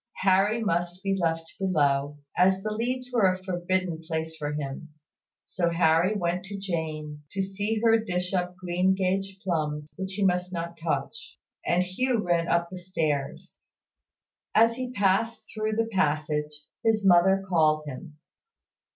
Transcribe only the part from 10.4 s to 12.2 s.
not touch: and Hugh